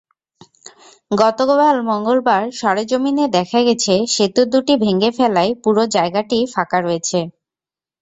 [1.13, 7.19] গতকাল মঙ্গলবার সরেজমিনে দেখা গেছে, সেতু দুটি ভেঙে ফেলায় পুরো জায়গাটি ফাঁকা রয়েছে।